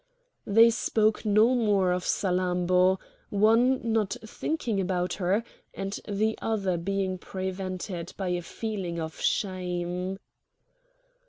[0.47, 5.43] They spoke no more of Salammbô,—one not thinking about her,
[5.75, 10.17] and the other being prevented by a feeling of shame.